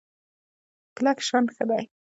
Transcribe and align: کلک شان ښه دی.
کلک 0.95 1.17
شان 1.27 1.45
ښه 1.55 1.63
دی. 1.69 1.83